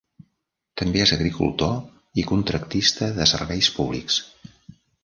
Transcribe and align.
També 0.81 1.03
és 1.05 1.13
agricultor 1.17 1.77
i 2.23 2.25
contractista 2.33 3.13
de 3.21 3.31
serveis 3.35 3.73
públics. 3.79 4.21